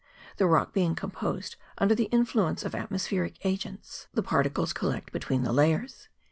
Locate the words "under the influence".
1.77-2.63